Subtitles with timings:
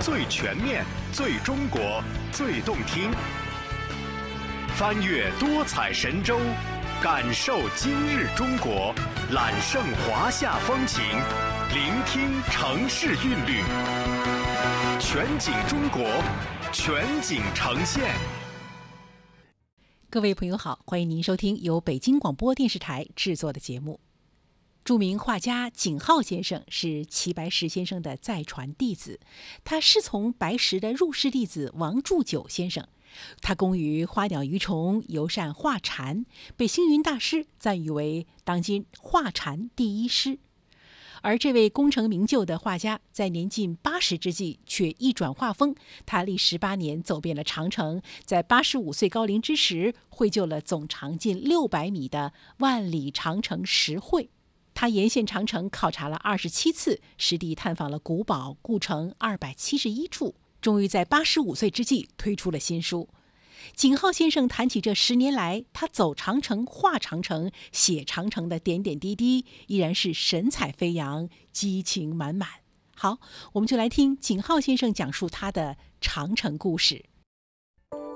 [0.00, 3.10] 最全面、最中国、最动听。
[4.76, 6.38] 翻越多彩神州，
[7.02, 8.94] 感受今日中国，
[9.32, 11.02] 揽胜华夏风情，
[11.74, 13.62] 聆听城市韵律。
[15.00, 16.04] 全景中国，
[16.72, 18.04] 全景呈现。
[20.08, 23.98] 各位朋友好，欢迎您收听由北京广播电视台制作的节目。
[24.88, 29.20] 著名画家景浩先生是齐白石先生的再传弟子，
[29.62, 32.88] 他师从白石的入室弟子王祝九先生。
[33.42, 36.24] 他工于花鸟鱼虫，尤善画蝉，
[36.56, 40.38] 被星云大师赞誉为当今画蝉第一师。
[41.20, 45.74] 而这位功成名就的画家，在年近八十之际却一转画风。
[46.06, 54.30] 他历时八年走遍了长城，在八十五岁高龄之时，绘就了总长近六百米的万里长城石绘。
[54.80, 63.08] 他沿线长城考察了二十七次，实地探访了古堡、故城二百七十一处，终于在八十五岁之际推出了新书。
[63.74, 72.48] 景浩先生谈起这十年来他走长城、画长城、写长城的点点滴滴，依然是神采飞扬、激情满满。
[72.94, 73.18] 好，
[73.54, 77.04] 我们就来听景浩先生讲述他的长城故事。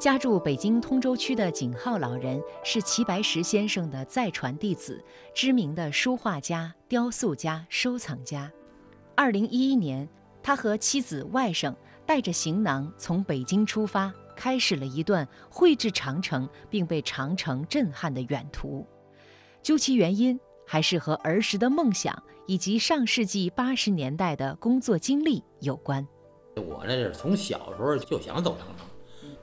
[0.00, 8.50] 家住北京通州区的景浩老人是齐白石先生的再传弟子，知名的书画家、雕塑家、收藏家。
[9.14, 10.08] 二零一一年，
[10.42, 18.86] 他和妻子、外甥带着行囊从北京出发，开始了一段绘制长城并被长城震撼的远途。
[19.62, 26.08] 究其原因，还是和儿时的梦想以及上世纪八十年代的工作经历有关。
[26.56, 28.86] 我那是从小时候就想走长城。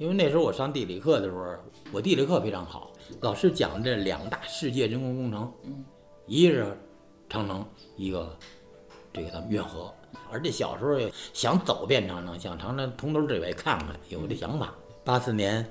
[0.00, 1.58] 因为那时候我上地理课的时候，
[1.92, 5.52] 我地理课非常好，老师讲这两大世界人工工程，
[6.26, 6.80] 一个是
[7.28, 7.62] 长城，
[7.98, 8.34] 一个
[9.12, 9.92] 这个咱们运河。
[10.32, 10.98] 而且小时候
[11.34, 14.74] 想走遍长城，想长城从头至尾看看，有这想法。
[15.04, 15.70] 八四年，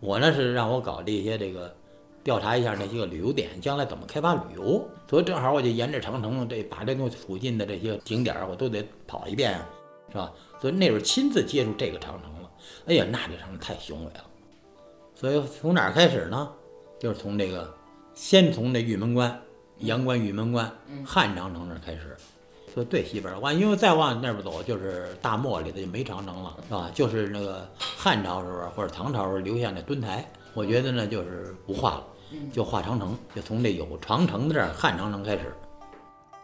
[0.00, 1.76] 我呢是让我搞这些这个
[2.24, 4.88] 调查一下那些个旅游点，将来怎么开发旅游。
[5.06, 9.60] 所以正好我就沿着长城这把这东附近的这些景点我都得跑一遍，
[10.08, 10.32] 是吧？
[10.62, 12.32] 所以那时候亲自接触这个长城。
[12.86, 14.24] 哎呀，那这长城太雄伟了，
[15.14, 16.50] 所以从哪儿开始呢？
[16.98, 17.72] 就是从这个，
[18.14, 19.40] 先从这玉门关、
[19.78, 20.70] 阳关玉门关、
[21.04, 22.16] 汉长城那儿开始，
[22.74, 26.90] 就最西边儿往，因为再往那边走就是大漠里头就没长城了，是吧？
[26.94, 32.04] 就是那个汉朝时候或者唐朝时候留下那墩台，我觉得呢就是不画了，
[32.52, 35.52] 就画长城，就从这有长城的这儿汉长城开始。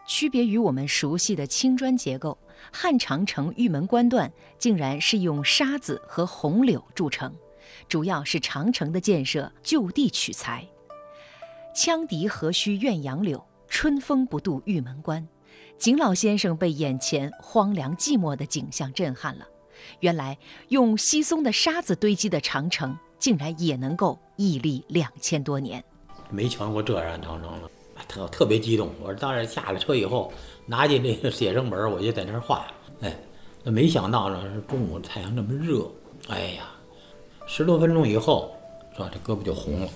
[0.07, 2.37] 区别于我们熟悉的青砖结构。
[2.71, 7.35] 汉长城玉门关段竟然是用沙子和红柳筑成，
[7.89, 10.67] 主要是长城的建设就地取材。
[11.75, 15.27] 羌笛何须怨杨柳，春风不度玉门关。
[15.79, 19.49] 景老先生被眼前荒凉寂寞的景象震撼了。
[19.99, 20.39] 原来
[20.69, 25.83] 用稀松的沙子堆积的长城，竟然也能够屹立两千多年。
[26.31, 27.69] 没瞧过这样长城了，
[28.09, 28.91] 特特别激动。
[29.01, 30.33] 我说当然下了车以后。
[30.65, 32.65] 拿起那个写生本，我就在那儿画。
[33.01, 33.13] 哎，
[33.65, 35.85] 那没想到呢，是中午太阳那么热。
[36.29, 36.71] 哎呀，
[37.49, 38.55] 十多分钟以后，
[38.95, 39.11] 是吧？
[39.13, 39.87] 这胳膊就红了。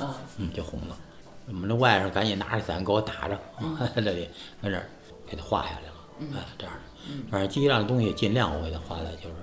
[0.00, 0.98] 啊，嗯，就红了。
[1.46, 3.38] 我们那外甥赶紧拿着伞给我打着，
[3.94, 4.28] 在这里，
[4.60, 4.90] 在这儿
[5.28, 6.34] 给他画下来了。
[6.34, 7.30] 哎，这样的。
[7.30, 9.36] 反正机上的东西尽量我给他画的，就是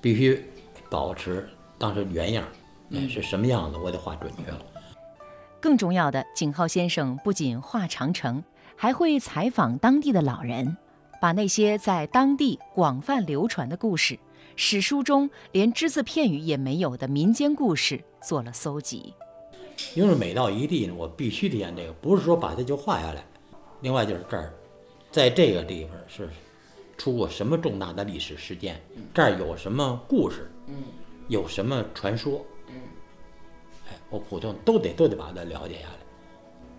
[0.00, 0.42] 必须
[0.88, 2.42] 保持当时原样。
[2.92, 4.58] 哎，是什么样子，我得画准确了。
[5.62, 8.42] 更重要的，景浩先生不仅画长城。
[8.74, 10.76] 还会采访当地的老人，
[11.20, 14.18] 把那些在当地广泛流传的故事、
[14.56, 19.14] 史书中连只字片语也没有的民间故事做了搜集。
[19.94, 23.24] 因为每到一地呢，我必须体验这个，不是说把它就画下来。
[23.82, 24.52] 另外就是这儿，
[25.12, 26.28] 在这个地方是
[26.98, 28.82] 出过什么重大的历史事件，
[29.14, 30.50] 这儿有什么故事，
[31.28, 32.44] 有什么传说，
[34.12, 35.94] 哎，我普通都得都得把它了解下来，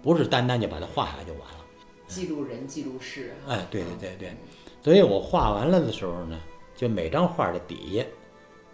[0.01, 1.66] 不是单单就把它画下来就完了。
[2.07, 3.33] 记录人，记录事。
[3.47, 4.35] 哎，对对对对，
[4.84, 6.40] 所以我画完了的时候呢，
[6.75, 8.05] 就每张画的底下，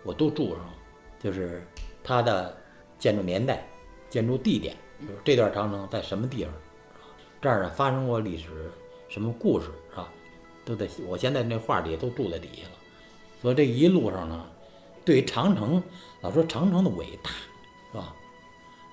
[0.04, 0.70] 我都注上，
[1.20, 1.66] 就是
[2.04, 2.56] 它的
[2.98, 3.66] 建筑年代、
[4.10, 6.54] 建筑地点，就是这段长城在什么地方，
[7.42, 8.70] 这儿呢发生过历史
[9.08, 10.10] 什么故事，是吧？
[10.66, 12.76] 都在我现在那画底下都注在底下了。
[13.42, 14.46] 所以这一路上呢，
[15.06, 15.82] 对于长城，
[16.20, 17.30] 老说长城的伟大，
[17.92, 18.14] 是吧？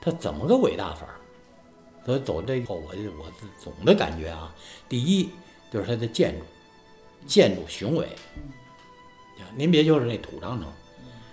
[0.06, 1.18] 他怎么个伟大法儿？
[2.04, 3.26] 所以走这以后，我就我
[3.58, 4.54] 总的感觉啊，
[4.88, 5.28] 第一
[5.68, 6.44] 就是它的建筑，
[7.26, 8.06] 建筑雄伟。
[9.56, 10.68] 您别就是那土长城，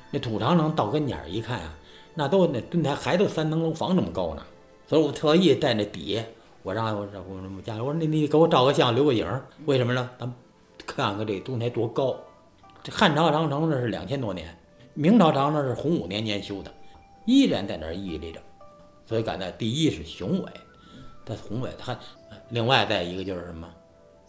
[0.09, 1.77] 那土长城到跟前儿一看啊，
[2.15, 4.43] 那都那墩台还都三层楼房那么高呢。
[4.87, 6.23] 所以我特意在那底下，
[6.63, 9.27] 我让我我我家我说你你给我照个相留个影，
[9.65, 10.09] 为什么呢？
[10.17, 10.33] 咱
[10.87, 12.15] 看看这墩台多高，
[12.81, 14.57] 这汉朝长城那是两千多年，
[14.95, 16.73] 明朝长城是洪武年间修的，
[17.25, 18.41] 依然在那儿屹立着。
[19.05, 20.51] 所以感到第一是雄伟，
[21.25, 21.97] 它宏伟，它
[22.49, 23.67] 另外再一个就是什么，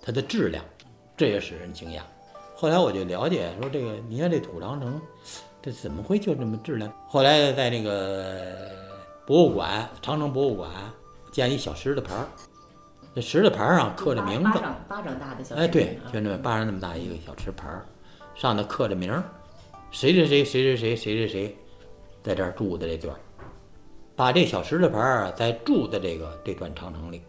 [0.02, 0.64] 它的质量，
[1.16, 2.00] 这也使人惊讶。
[2.54, 5.00] 后来我就了解说，这个你看这土长城，
[5.60, 6.92] 这怎么会就这么质量？
[7.08, 8.70] 后来在那个
[9.26, 10.70] 博物馆，长城博物馆
[11.32, 12.26] 建一小石头牌儿，
[13.14, 17.84] 这石头牌儿上刻着名字，巴掌巴掌大的小哎，对，就那么巴掌那么大一个小石牌儿，
[18.34, 19.24] 上头刻着名儿，
[19.90, 21.56] 谁谁谁谁谁谁谁谁谁，
[22.22, 23.18] 在这儿住的这段儿，
[24.16, 27.22] 把这小石头牌儿啊，在住的这个这段长城里，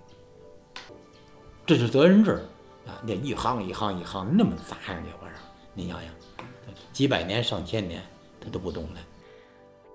[1.66, 2.44] 这是责任制
[2.86, 3.02] 啊！
[3.04, 5.34] 那一行一行一行那么砸上去，我说，
[5.74, 6.12] 您想想，
[6.94, 8.04] 几百年上千年，
[8.40, 9.00] 它都不动了。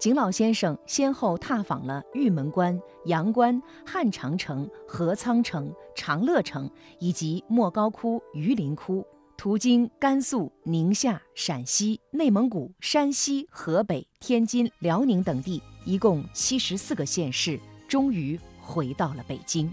[0.00, 19.73] 景老先生先后踏访了玉门关、阳关、汉长城、河仓城、长乐城以及莫高窟、榆林窟，途经甘肃、宁夏、陕西、内蒙古、山西、河北、天津、辽宁等地，一共七十四个县市，终于回到了北京。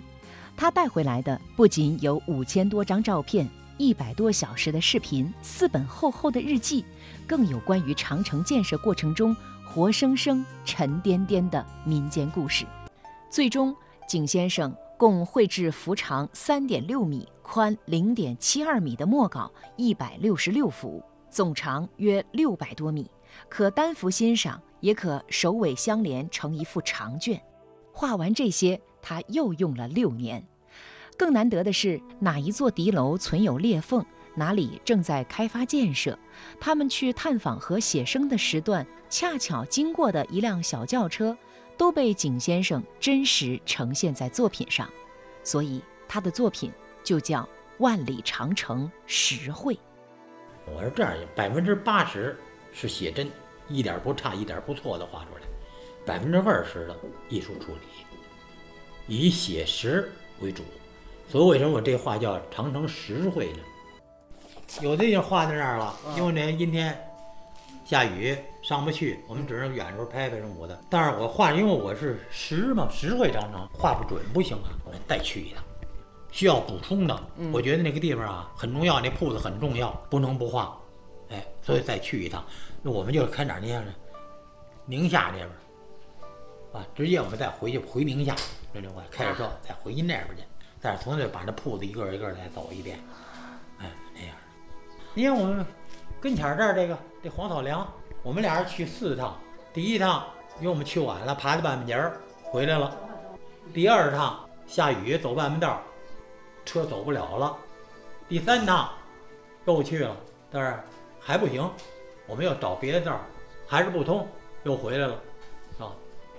[0.56, 6.84] 他带回来的不仅有五千多张照片、一百多小时的视频、四本厚厚的日记，
[7.28, 9.36] 更有关于长城建设过程中
[9.68, 12.66] 活生生、沉甸甸的民间故事。
[13.30, 13.76] 最终，
[14.08, 23.08] 景先生共绘制幅长三点六米、宽零点七二米的墨稿一百六十六幅，总长约六百多米，
[23.50, 27.42] 可单幅欣赏，也可首尾相连成一幅长卷。
[27.94, 30.46] 画完这些，他又用了六年。
[31.18, 34.06] 更难得的是，哪一座敌楼存有裂缝，
[34.36, 36.18] 哪里正在开发建设，
[36.60, 41.36] 他们去探访和写生的时段，恰巧经过的一辆小轿车，
[41.76, 44.88] 都被景先生真实呈现在作品上，
[45.44, 46.72] 所以他的作品
[47.04, 47.42] 就叫
[47.80, 49.74] 《万里长城实绘》。
[50.68, 52.38] 我说这样，百分之八十
[52.80, 53.28] 是写真，
[53.68, 55.42] 一点不差，一点不错的画出来；
[56.06, 56.96] 百分之二十的
[57.28, 57.82] 艺术处理，
[59.08, 60.62] 以写实为主。
[61.28, 63.60] 所以为什么我这画叫长城实绘呢？
[64.80, 66.96] 有的就画在那儿了，因为那阴天
[67.84, 70.80] 下雨上不去，我们只能远处拍拍什么的。
[70.88, 75.64] 但是我画，因为我是实嘛，实绘长城，画不准不行啊，我再去一趟。
[76.32, 80.80] 需要补充的，我觉得那个地方啊很重要，那铺子很重要，不能不画。
[81.30, 82.46] 哎，所以再去一趟。
[82.82, 83.94] 那我们就开哪儿呢？
[84.86, 85.50] 宁夏这边
[86.74, 88.36] 啊，直接我们再回去回宁夏，
[88.74, 90.44] 这就我开着车再回去那边去。
[90.80, 93.00] 但是从这把那铺子一个一个再走一遍，
[93.80, 94.36] 哎，那样。
[95.14, 95.66] 你看我们
[96.22, 97.92] 跟前这儿这个这黄草梁，
[98.24, 99.36] 我们俩人去四趟。
[99.74, 100.26] 第一趟
[100.60, 102.96] 因为我们去晚了，爬到半截儿回来了。
[103.74, 105.82] 第二趟下雨走半门道，
[106.64, 107.58] 车走不了了。
[108.30, 108.90] 第三趟
[109.66, 110.16] 又去了，
[110.52, 110.80] 但是
[111.28, 111.70] 还不行，
[112.26, 113.20] 我们要找别的道儿，
[113.68, 114.26] 还是不通，
[114.64, 115.14] 又回来了，
[115.78, 115.92] 啊。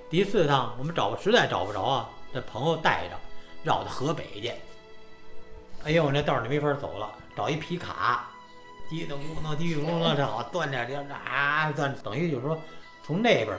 [0.08, 3.18] 第四趟我们找实在找不着啊，这朋友带着。
[3.64, 4.50] 绕到河北去，
[5.84, 8.30] 哎呦，那道儿你没法走了，找一皮卡，
[8.88, 12.56] 叽咚咕咚，叽咚咕咚，这好断点点啊，断，等于就是说，
[13.04, 13.58] 从那边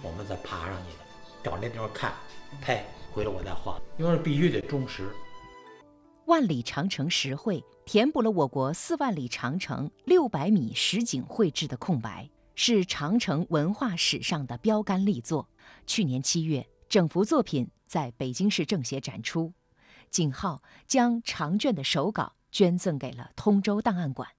[0.00, 1.04] 我们再爬上去的，
[1.42, 2.12] 找那地方看，
[2.62, 2.82] 拍，
[3.12, 5.10] 回来我再画，因为必须得忠实。
[6.32, 15.50] 万里长城实绘填补了我国四万里长城六百米实景绘制的空白，是长城文化史上的标杆力作。
[15.86, 17.68] 去年七月，整幅作品。
[17.86, 19.52] 在北京市政协展出，
[20.08, 24.30] 景浩将长卷的手稿捐赠给了通州档案馆。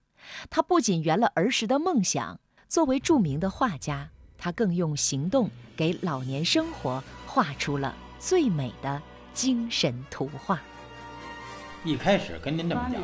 [0.50, 4.10] 他不仅圆了儿时的梦想，作为著名的画家，
[4.40, 5.48] 他更用行动
[5.78, 9.00] 给老年生活画出了最美的
[9.36, 10.60] 精神图画。
[11.86, 13.02] 一开始跟您这么讲，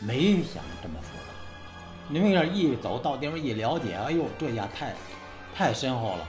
[0.00, 1.24] 没想这么复杂。
[2.08, 4.94] 您为这一走到地方一了解，哎呦，这家太
[5.52, 6.28] 太深厚了，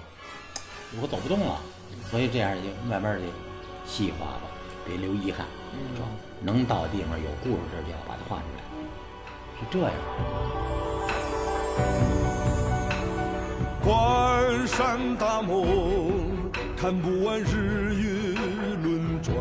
[0.99, 1.61] 我走不动了。
[2.09, 3.25] 所以这样就慢慢的
[3.85, 4.41] 细化吧，
[4.87, 5.45] 别留遗憾，
[5.93, 6.07] 是吧？
[6.41, 8.61] 能到地方有故事这就要把它画出来，
[9.59, 9.91] 是这样。
[13.83, 15.63] 关山大漠，
[16.75, 18.33] 看不完日月
[18.81, 19.35] 轮转，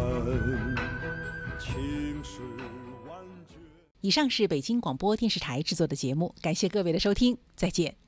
[4.07, 8.06] 以上是北京广播电视台制作的节目，感谢各位的收听，再见。